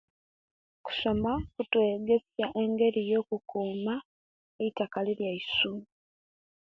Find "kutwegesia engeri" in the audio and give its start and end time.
1.53-3.01